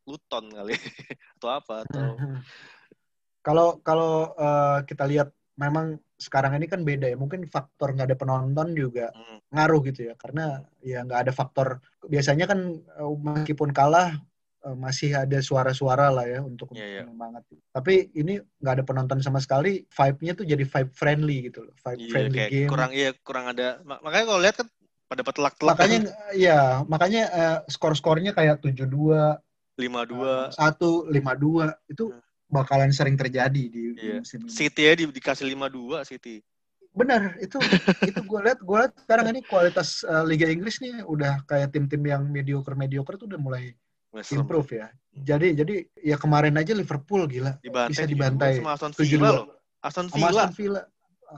[0.09, 0.73] Luton kali
[1.37, 2.17] atau apa atau.
[3.47, 7.15] Kalau kalau eh, kita lihat memang sekarang ini kan beda ya.
[7.15, 10.13] Mungkin faktor nggak ada penonton juga Hmm, ngaruh gitu ya.
[10.19, 11.79] Karena ya nggak ada faktor.
[12.03, 14.19] Biasanya kan eh, meskipun kalah
[14.67, 17.01] eh, masih ada suara-suara lah ya untuk Iya, iya.
[17.07, 17.55] menyemangati.
[17.71, 19.87] Tapi ini nggak ada penonton sama sekali.
[19.87, 21.73] Vibe-nya tuh jadi vibe friendly gitu loh.
[21.79, 22.69] Vibe Iya, friendly kayak game.
[22.69, 23.79] kurang iya kurang ada.
[23.87, 24.67] ma- Makanya kalau lihat kan
[25.07, 25.99] pada petelak-telak makanya
[26.35, 29.39] ya makanya eh, skor-skornya kayak 7-2,
[29.79, 30.51] lima dua.
[30.51, 32.11] 1, 5-2 itu
[32.51, 34.19] bakalan sering terjadi di, di Iya.
[34.19, 34.51] musim ini.
[34.51, 36.43] City ya di, dikasih lima dua City.
[36.91, 37.61] Benar, itu
[38.01, 42.01] itu gue lihat gue lihat sekarang ini kualitas eh, Liga Inggris nih udah kayak tim-tim
[42.03, 43.77] yang mediocre mediocre tuh udah mulai
[44.17, 44.87] West improve ya.
[45.13, 49.01] Jadi jadi ya kemarin aja Liverpool gila Dibantai bisa 7-2 dibantai sama Aston 7-2.
[49.05, 49.45] Villa loh.
[49.79, 50.81] Aston Villa Aston Villa.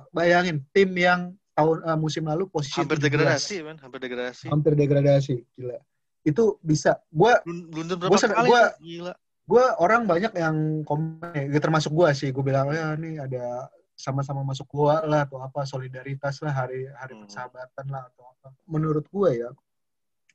[0.09, 3.77] Bayangin tim yang tahun eh, musim lalu posisi hampir 17, degradasi, man.
[3.77, 4.45] Hampir degradasi.
[4.47, 5.75] hampir degradasi, gila.
[6.23, 7.03] Itu bisa.
[7.09, 8.71] Gue Blun- Blunder berapa Gua kali gua-?
[8.79, 9.13] Gila.
[9.49, 13.65] gue orang banyak yang komen, ya, termasuk gue sih, gue bilang ya nih ada
[13.97, 17.25] sama-sama masuk gua lah atau apa solidaritas lah hari hari Hmm.
[17.25, 18.53] persahabatan lah atau apa.
[18.69, 19.49] Menurut gue ya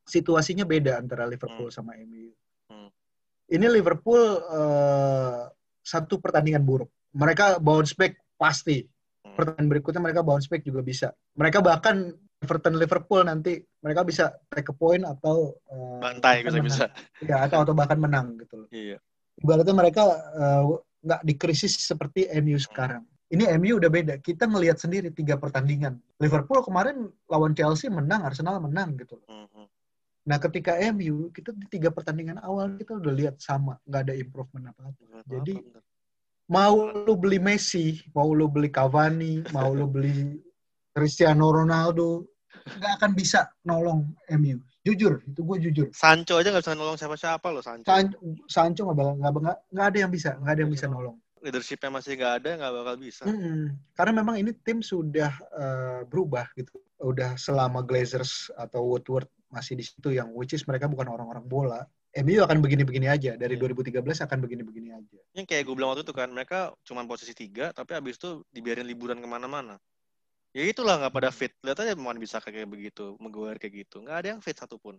[0.04, 2.30] situasinya beda antara Liverpool sama MU.
[2.68, 2.88] Hmm.
[3.48, 5.42] Ini Liverpool eh,
[5.80, 6.88] satu pertandingan buruk.
[7.16, 8.84] Mereka bounce back pasti.
[9.24, 9.34] Hmm.
[9.34, 11.08] Pertandingan berikutnya mereka bounce back juga bisa.
[11.36, 12.12] Mereka bahkan
[12.44, 16.92] Everton Liverpool nanti mereka bisa take a point atau eh, Bantai bisa-bisa.
[16.92, 17.24] menang.
[17.24, 19.00] Ya, atau atau bahkan menang gitu loh Iya.
[19.40, 20.02] ibaratnya mereka
[20.36, 20.62] eh,
[21.04, 23.04] nggak di krisis seperti MU sekarang.
[23.32, 24.14] Ini MU udah beda.
[24.20, 25.96] Kita ngelihat sendiri tiga pertandingan.
[26.20, 29.18] Liverpool kemarin lawan Chelsea menang, Arsenal menang gitu.
[29.26, 29.64] Mhm.
[30.24, 34.72] Nah ketika MU kita di tiga pertandingan awal kita udah lihat sama, nggak ada improvement
[34.72, 35.00] apa apa.
[35.04, 35.54] Bener Jadi
[36.48, 40.40] mau lu beli Messi, mau lu beli Cavani, mau lu beli
[40.96, 42.24] Cristiano Ronaldo,
[42.64, 44.60] nggak akan bisa nolong MU.
[44.84, 45.86] Jujur, itu gue jujur.
[45.96, 47.88] Sancho aja nggak bisa nolong siapa-siapa loh Sancho.
[47.88, 48.16] San-
[48.48, 51.16] Sancho nggak bakal- nggak ada yang bisa, nggak ada yang bisa nolong.
[51.44, 53.24] Leadershipnya masih nggak ada, nggak bakal bisa.
[53.28, 53.76] Mm-mm.
[53.92, 56.80] Karena memang ini tim sudah eh, berubah gitu.
[57.04, 61.86] Udah selama Glazers atau Woodward masih di situ yang which is mereka bukan orang-orang bola.
[62.14, 63.70] MU akan begini-begini aja dari Iya.
[63.70, 65.18] 2013 akan begini-begini aja.
[65.34, 68.86] Yang kayak gue bilang waktu itu kan, mereka cuma posisi tiga, tapi abis itu dibiarin
[68.86, 69.78] liburan ke mana-mana.
[70.54, 71.50] Ya itulah nggak pada fit.
[71.66, 74.06] Lihat aja pemain bisa kayak begitu, Maguire kayak gitu.
[74.06, 74.98] Nggak ada yang fit satupun.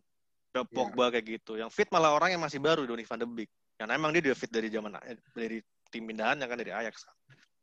[0.51, 0.75] Udah Iya.
[0.75, 1.55] Pogba kayak gitu.
[1.55, 3.51] Yang fit malah orang yang masih baru, Donny van de Beek.
[3.79, 4.91] Yang emang dia udah fit dari zaman
[5.31, 7.07] dari tim pindahan kan dari Ajax.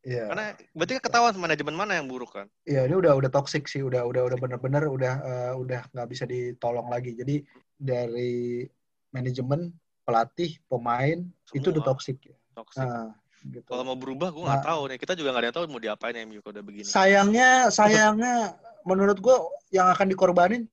[0.02, 0.26] Iya.
[0.26, 2.46] Karena berarti ketahuan manajemen mana yang buruk kan.
[2.66, 6.24] Iya, ini udah udah toxic sih, udah udah udah bener-bener udah eh, udah nggak bisa
[6.26, 7.14] ditolong lagi.
[7.14, 7.46] Jadi
[7.78, 8.66] dari
[9.10, 9.70] manajemen,
[10.02, 12.36] pelatih, pemain itu udah Semua toxic ya.
[12.52, 12.82] toxic.
[12.82, 13.14] Nah,
[13.46, 13.62] gitu.
[13.64, 14.66] Kalau mau berubah gue nggak Nah.
[14.66, 14.98] tahu nih.
[14.98, 16.86] Kita juga nggak ada yang tahu mau diapain MU kalau udah begini.
[16.86, 19.36] sayangnya sayangnya menurut gue
[19.70, 20.66] yang akan dikorbanin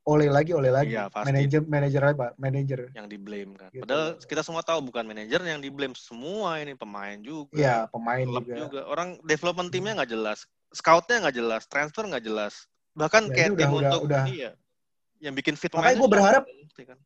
[0.00, 1.28] oleh lagi oleh lagi Iya, pasti.
[1.28, 3.68] manajer manajer apa manajer yang di blame kan.
[3.68, 3.84] Gitu.
[3.84, 7.52] Padahal kita semua tahu bukan manajer yang di blame semua ini pemain juga.
[7.52, 8.80] ya pemain juga, juga.
[8.86, 12.64] Orang development timnya nggak jelas, scoutnya nggak jelas, transfer nggak jelas.
[12.92, 14.24] Bahkan Ya, kayak udah- tim udah- untuk udah.
[14.26, 14.50] iya,
[15.20, 16.98] yang bikin fit Makanya gua berharap- ngerti kan.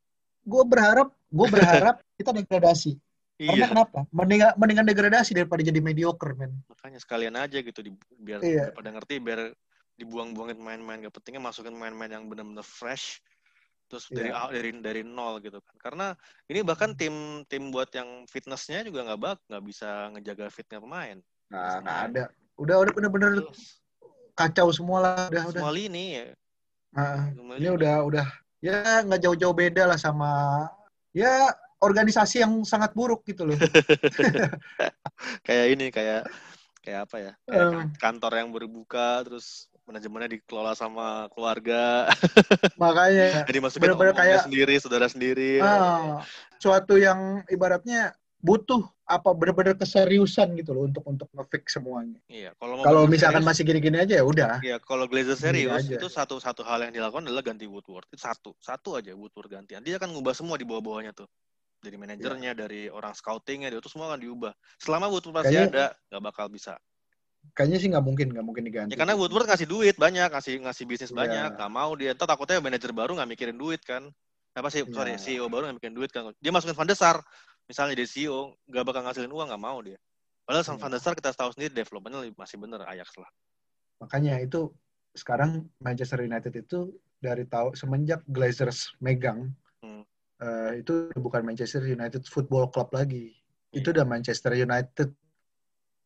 [0.45, 1.47] gue berharap gue
[1.89, 2.93] berharap kita degradasi
[3.35, 7.91] karena Iya, kenapa mendingan mendingan degradasi daripada jadi mediocre men makanya sekalian aja gitu di,
[8.15, 8.71] biar Iya.
[8.71, 9.51] pada ngerti biar
[9.95, 13.23] dibuang-buangin main-main gak pentingnya masukin main-main yang benar-benar fresh
[13.85, 15.75] terus dari aw- dari dari nol gitu kan.
[15.77, 16.07] Karena
[16.49, 21.17] ini bahkan tim tim buat yang fitnessnya juga nggak bak nggak bisa ngejaga fitnya pemain.
[21.53, 22.23] Nah nggak ada.
[22.57, 23.85] Udah udah bener-bener terus
[24.33, 25.53] kacau semua lah udah udah.
[25.53, 26.25] semua lini ya.
[26.95, 27.77] Nah, semua ini lini.
[27.77, 28.27] udah udah
[28.63, 30.65] ya nggak jauh-jauh beda lah sama
[31.13, 33.57] ya organisasi yang sangat buruk gitu loh.
[35.45, 36.25] Kayak ini kayak
[36.81, 37.31] kayak apa ya?
[37.45, 42.09] Kayak kan- kantor yang baru buka terus manajemennya dikelola sama keluarga.
[42.81, 45.61] Makanya jadi masukin Bener-bener omongnya kayak- sendiri saudara sendiri.
[45.61, 46.25] Ah,
[46.57, 52.17] suatu yang ibaratnya butuh apa bener-bener keseriusan gitu loh untuk untuk ngefix semuanya.
[52.25, 54.57] iya kalau mau Kalau bener misalkan serius, masih gini-gini aja ya udah.
[54.61, 55.97] ya kalau Glazer Gini serius aja.
[55.97, 58.05] itu satu satu hal yang dilakukan adalah ganti Woodward.
[58.05, 59.81] Itu satu satu aja Woodward gantian.
[59.81, 61.29] Dia akan ngubah semua di bawah-bawahnya tuh.
[61.77, 64.53] Dari manajernya dari orang scoutingnya dia itu semua akan diubah.
[64.77, 66.73] Selama Woodward masih Kayaknya- ada nggak bakal bisa
[67.53, 68.91] Kayaknya sih nggak mungkin nggak mungkin diganti.
[68.91, 71.17] ya karena Woodward ngasih duit banyak ngasih ngasih bisnis Iya.
[71.21, 74.09] banyak nggak mau dia Ntar takutnya manajer baru nggak mikirin duit kan
[74.55, 75.21] apa sih sorry Iya.
[75.21, 77.19] CEO baru nggak mikirin duit kan dia masukin Van der Sar
[77.65, 79.99] misalnya dia CEO nggak bakal ngasilin uang nggak mau dia
[80.43, 80.83] padahal sama Iya.
[80.83, 83.29] Van der Sar kita tahu sendiri developmentnya masih bener Ajax lah
[83.95, 84.71] Makanya itu
[85.11, 90.01] sekarang Manchester United itu dari tahu semenjak Glazers megang Hmm.
[90.35, 93.31] eh, itu bukan Manchester United Football Club lagi.
[93.69, 94.01] Itu Iya.
[94.01, 95.13] udah Manchester United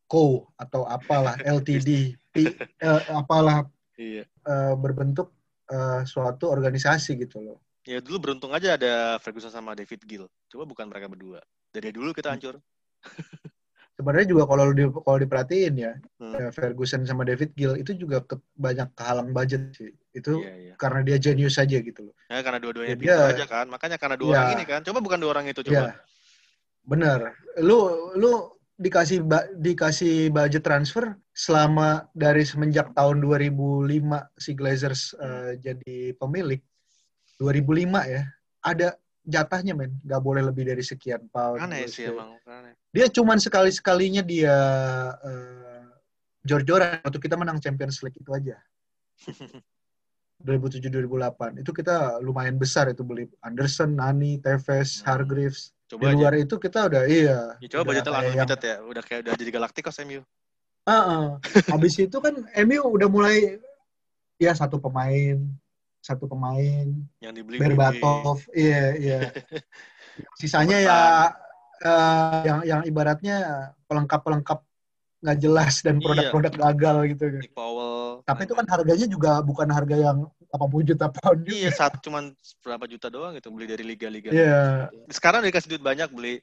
[0.09, 2.35] Co atau apalah LTD P,
[2.81, 3.61] eh, apalah
[3.95, 5.29] iya eh, berbentuk
[5.69, 7.57] eh, suatu organisasi gitu loh.
[7.85, 10.25] Ya dulu beruntung aja ada Ferguson sama David Gill.
[10.49, 11.39] Coba bukan mereka berdua.
[11.69, 12.57] Dari dulu kita hancur.
[13.99, 16.35] sebenarnya juga kalau di, kalau diperhatiin ya, Hmm.
[16.35, 19.91] ya Ferguson sama David Gill itu juga ke- banyak kehalang budget sih.
[20.11, 20.73] Itu Iya, iya.
[20.75, 22.15] karena dia jenius aja gitu loh.
[22.27, 23.65] Ya, karena dua-duanya Ya, pintar aja kan.
[23.69, 24.39] Makanya karena dua Iya.
[24.39, 24.79] orang ini kan.
[24.83, 25.67] Coba bukan dua orang itu Iya.
[25.69, 25.87] coba.
[26.85, 27.19] Bener.
[27.61, 27.79] Lu
[28.15, 28.31] lu
[28.79, 33.83] dikasih ba- dikasih budget transfer selama dari semenjak tahun 2005
[34.39, 36.63] si Glazers eh, jadi pemilik
[37.37, 38.23] 2005 ya.
[38.63, 41.59] Ada jatahnya men, nggak boleh lebih dari sekian pound.
[41.59, 42.39] Aneh sih dia- emang.
[42.47, 42.73] Aneh.
[42.95, 44.55] Dia cuman sekali-sekalinya dia
[45.21, 45.85] eh,
[46.47, 48.55] jor-joran waktu kita menang Champions League itu aja.
[50.39, 55.11] 2007-2008 itu kita lumayan besar itu beli Anderson, Nani, Tevez, Hmm.
[55.11, 55.75] Hargreaves.
[55.89, 56.17] Coba Di aja.
[56.21, 57.39] luar itu kita udah iya.
[57.57, 58.75] Ya, coba udah budgetnya kayak yang- unlimited ya.
[58.85, 60.21] Udah kayak udah jadi Galacticos MU.
[60.85, 61.23] Heeh.
[61.73, 63.57] Habis itu kan MU udah mulai
[64.37, 65.41] ya satu pemain,
[65.99, 66.85] satu pemain,
[67.19, 69.19] Yang dibeli Berbatov, iya iya.
[70.39, 70.99] Sisanya ya
[71.81, 74.61] eh, yang yang ibaratnya pelengkap-pelengkap
[75.19, 76.03] nggak jelas dan Iya.
[76.07, 77.23] produk-produk gagal gitu.
[77.43, 78.23] Nick Powell.
[78.23, 80.17] Tapi itu kan harganya juga bukan harga yang
[80.49, 81.55] 80 juta pound juga.
[81.59, 82.31] Iya, saat cuman
[82.63, 84.31] berapa juta doang gitu beli dari liga-liga.
[84.31, 84.87] Iya.
[85.11, 86.39] Sekarang udah dikasih duit banyak beli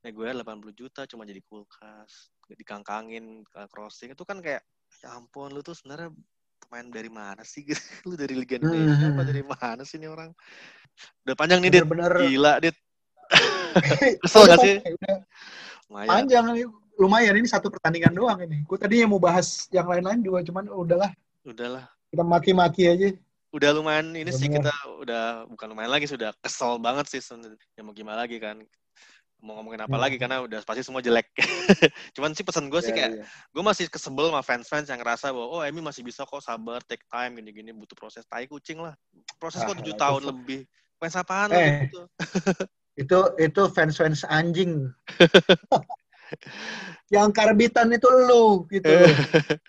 [0.00, 4.64] Maguire 80 juta cuma jadi kulkas, dikangkangin, crossing itu kan kayak
[5.04, 6.08] ya ampun lu tuh sebenarnya
[6.60, 7.76] pemain dari mana sih gitu.
[8.08, 9.16] Lu dari Liga Indonesia Hmm.
[9.16, 10.32] apa dari mana sih ini orang?
[11.24, 11.84] Udah panjang nih, Dit.
[11.84, 12.76] Bener-bener Gila, Dit.
[14.24, 14.76] Kesel gak sih?
[14.82, 15.16] Udah
[15.88, 16.64] panjang nih.
[17.00, 18.60] Lumayan ini satu pertandingan doang ini.
[18.62, 21.10] Gue tadinya mau bahas yang lain-lain juga, cuman udahlah
[21.42, 21.88] Udahlah.
[22.12, 23.08] kita maki-maki aja.
[23.50, 24.68] Udah lumayan ini sih Bener.
[24.68, 27.18] kita udah bukan lumayan lagi sudah kesel banget sih.
[27.74, 28.60] Ya mau gimana lagi kan?
[29.40, 30.04] Mau ngomongin apa Hmm.
[30.04, 31.32] lagi karena udah pasti semua jelek.
[32.14, 33.24] Cuman sih pesan gue sih Iya, kayak iya.
[33.24, 37.02] gue masih kesebel sama fans-fans yang ngerasa bahwa oh Emi masih bisa kok sabar take
[37.08, 38.92] time gini-gini butuh proses tai kucing lah
[39.40, 40.60] proses kok Ah, tujuh itu tahun lebih
[40.94, 41.88] fans apaan Eh.
[41.88, 42.00] gitu
[43.00, 44.92] Itu itu fans-fans anjing.
[47.14, 48.86] yang karbitan itu lu gitu.
[48.88, 49.08] Eh.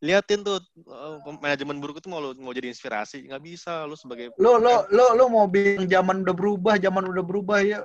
[0.00, 4.32] liatin tuh eh, manajemen buruk itu mau lu- mau jadi inspirasi nggak bisa lu sebagai
[4.40, 7.84] Lo lo lo lo mau bilang zaman udah berubah, zaman udah berubah ya.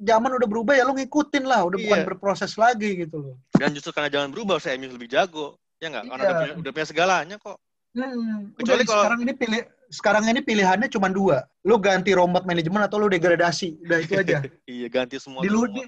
[0.00, 2.08] Zaman udah berubah ya lo ngikutin lah, udah bukan Iya.
[2.08, 3.36] berproses lagi gitu loh.
[3.52, 6.24] dan justru karena jangan berubah saya Emi lebih jago ya nggak karena Iya.
[6.24, 7.58] udah punya, udah punya segalanya kok
[7.90, 9.60] Hmm, Kecuali kalau- sekarang ini pilih
[9.90, 11.42] sekarang ini pilihannya cuma dua.
[11.66, 13.82] Lo ganti rombak manajemen atau lo degradasi.
[13.82, 14.46] Udah itu aja.
[14.70, 15.82] iya ganti semua di, lu, di,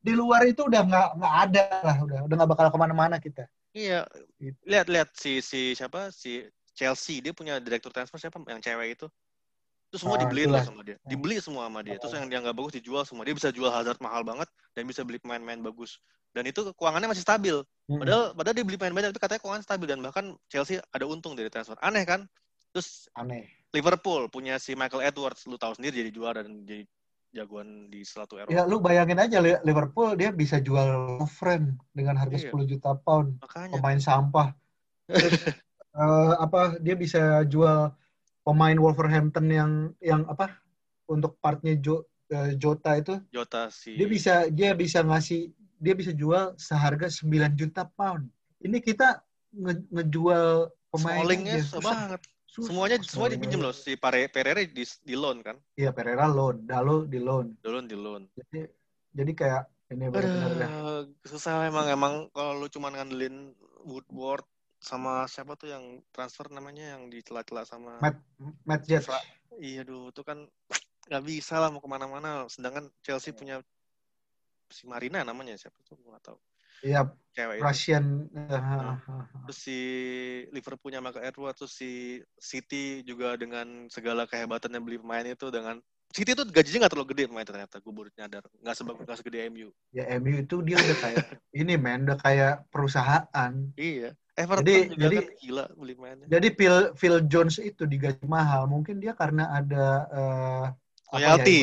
[0.00, 3.44] di luar itu udah nggak nggak ada lah, udah udah nggak bakal ke mana-mana kita.
[3.70, 4.02] iya
[4.40, 4.56] Gitu.
[4.66, 9.06] lihat lihat si si siapa si Chelsea dia punya direktur transfer siapa yang cewek itu
[9.90, 10.62] itu semua Ah, dibeli itulah.
[10.64, 13.52] sama dia dibeli semua sama dia terus yang dia nggak bagus dijual semua dia bisa
[13.52, 15.98] jual Hazard mahal banget dan bisa beli pemain-pemain bagus
[16.30, 17.58] dan itu keuangannya masih stabil.
[17.90, 21.34] Padahal padahal dia beli pemain banyak tapi katanya keuangan stabil dan bahkan Chelsea ada untung
[21.34, 21.74] dari transfer.
[21.82, 22.22] Aneh kan?
[22.70, 23.50] Terus aneh.
[23.74, 26.86] Liverpool punya si Michael Edwards, lu tahu sendiri jadi juara dan jadi
[27.30, 28.50] jagoan di selatu Eropa.
[28.50, 32.50] Ya lu bayangin aja Li- Liverpool dia bisa jual friend dengan harga Iya.
[32.50, 34.48] 10 juta pound Makanya pemain sampah.
[35.06, 35.32] Terus,
[36.02, 37.94] eh, apa dia bisa jual
[38.42, 40.58] pemain Wolverhampton yang yang apa
[41.06, 46.12] untuk partnya Jo, eh, Jota itu Jota si dia bisa dia bisa ngasih dia bisa
[46.12, 48.26] jual seharga 9 juta pound.
[48.60, 49.22] Ini kita
[49.54, 52.20] nge- ngejual pemain Smallingnya banget.
[52.50, 52.74] Susah.
[52.74, 53.70] Semuanya semua dipinjam loh.
[53.70, 55.54] Si Pare, Pereira di, di loan kan?
[55.78, 57.54] Iya Pereira loan, Dalo di loan.
[57.62, 58.26] Loan di loan.
[58.34, 58.66] Jadi
[59.14, 59.62] jadi kayak
[59.94, 60.66] ini benar-benar.
[60.66, 63.54] Aduh, susah emang emang kalau lu cuma ngandelin
[63.86, 64.42] Woodward
[64.82, 68.18] sama siapa tuh yang transfer namanya yang dicela-cela sama Matt
[68.66, 69.06] Matt Jet.
[69.06, 69.22] Fra-
[69.60, 70.46] Iya, duh, itu kan
[71.10, 72.46] nggak bisa lah mau ke mana-mana.
[72.50, 73.60] Sedangkan Chelsea punya
[74.70, 76.38] si Marina namanya siapa tuh gue nggak tahu.
[76.80, 77.64] Iya Cewek itu.
[77.66, 78.04] Russian.
[78.32, 78.96] Nah.
[79.44, 79.78] Terus si
[80.48, 85.76] Liverpool punya Michael Edwards, terus si City juga dengan segala kehebatannya beli pemain itu dengan
[86.10, 89.46] City tuh gajinya nggak terlalu gede pemain ternyata gue baru nyadar nggak sebagus nggak segede
[89.46, 89.70] MU.
[89.94, 91.26] ya MU itu dia udah kayak
[91.60, 93.52] ini men udah kayak perusahaan.
[93.78, 94.10] Iya.
[94.34, 96.26] Everton Jadi- juga jadi- kan gila beli pemainnya.
[96.26, 98.66] Jadi Phil Phil Jones itu digaji mahal.
[98.66, 100.66] Mungkin dia karena ada eh,
[101.10, 101.56] apa ya Loyalty.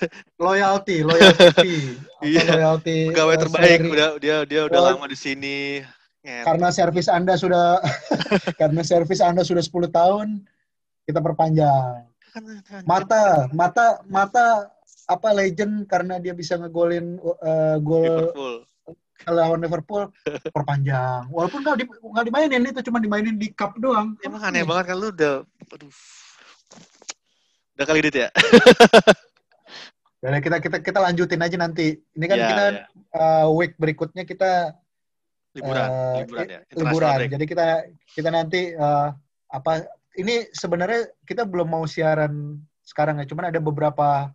[0.38, 1.74] loyalty, loyalty
[2.22, 2.42] Iya.
[2.48, 3.90] loyalty Pegawai eh, terbaik salary.
[3.90, 4.86] udah dia dia udah Oh.
[4.88, 5.58] lama di sini.
[6.22, 6.46] Nget.
[6.46, 7.82] karena servis Anda sudah
[8.60, 10.46] karena servis Anda sudah 10 tahun
[11.02, 12.06] kita perpanjang.
[12.84, 14.70] Mata, mata, mata
[15.04, 18.54] apa legend karena dia bisa ngegolin eh, gol Liverpool.
[19.24, 20.02] lawan Liverpool
[20.48, 21.26] perpanjang.
[21.26, 21.84] Walaupun nggak di,
[22.24, 24.14] dimainin itu cuma dimainin di cup doang.
[24.22, 25.90] Emang aneh banget kan lu udah aduh.
[27.76, 28.28] Udah kali dit ya?
[30.22, 31.98] Ya, kita kita kita lanjutin aja nanti.
[32.14, 32.84] Ini kan Iya, kita iya.
[33.10, 34.70] eh, week berikutnya kita
[35.58, 36.60] liburan, eh, liburan ya.
[36.78, 37.16] Liburan.
[37.18, 37.30] break.
[37.34, 37.66] Jadi kita
[38.14, 39.08] kita nanti eh,
[39.50, 39.82] apa
[40.14, 42.54] ini sebenarnya kita belum mau siaran
[42.86, 44.30] sekarang ya, cuman ada beberapa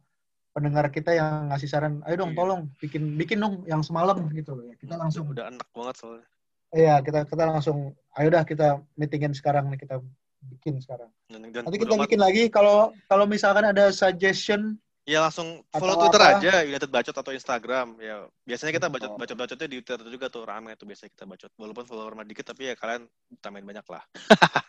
[0.52, 2.40] pendengar kita yang ngasih saran, ayo dong Iya.
[2.44, 4.60] tolong bikin bikin dong yang semalam gitu.
[4.68, 6.28] Ya, kita langsung udah enak banget soalnya.
[6.76, 10.04] Iya, kita kita langsung ayo dah kita meetingin sekarang nih kita
[10.50, 11.10] bikin sekarang.
[11.28, 16.02] Dan, dan Nanti kita bikin lagi kalau kalau misalkan ada suggestion Ya langsung follow Atau
[16.04, 16.36] Twitter apa?
[16.36, 17.96] aja, United Bacot atau Instagram.
[18.04, 19.20] Ya biasanya kita bacot Betul.
[19.24, 21.52] bacot bacotnya di Twitter juga tuh rame tuh biasanya kita bacot.
[21.56, 23.08] Walaupun follower mah dikit tapi ya kalian
[23.40, 24.04] tambahin banyak lah.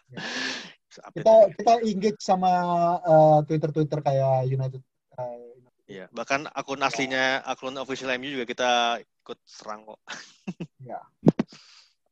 [0.08, 0.18] Ya.
[0.88, 2.48] Kita kita engage sama
[3.04, 4.80] eh, Twitter Twitter kayak United.
[5.84, 8.70] Iya, bahkan akun aslinya akun official MU juga kita
[9.04, 10.00] ikut serang kok.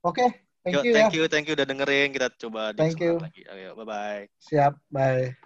[0.05, 0.95] Oke, thank Yo, you ya.
[0.99, 2.11] thank you, thank you udah dengerin.
[2.11, 3.23] Kita coba di Thank you.
[3.23, 3.43] lagi.
[3.47, 4.23] Ayo, bye bye.
[4.43, 5.39] Siap, bye.